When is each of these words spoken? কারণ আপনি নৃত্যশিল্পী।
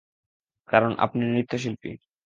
কারণ 0.69 0.91
আপনি 0.97 1.21
নৃত্যশিল্পী। 1.25 1.91